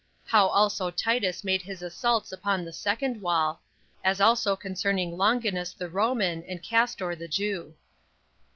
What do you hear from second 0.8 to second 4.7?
Titus Made His Assaults Upon The Second Wall; As Also